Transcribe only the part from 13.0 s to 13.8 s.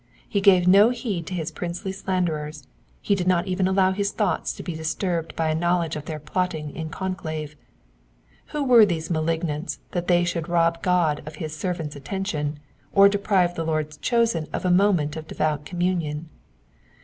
deprive the